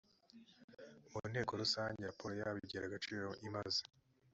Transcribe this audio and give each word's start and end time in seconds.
mu 1.11 1.19
nteko 1.31 1.51
rusange 1.61 2.01
raporo 2.09 2.33
yabo 2.41 2.57
igira 2.63 2.83
agaciro 2.87 3.27
imaze 3.47 3.81